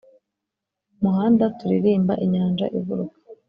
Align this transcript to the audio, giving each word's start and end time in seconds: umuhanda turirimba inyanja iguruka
umuhanda 0.99 1.43
turirimba 1.57 2.13
inyanja 2.25 2.65
iguruka 2.77 3.17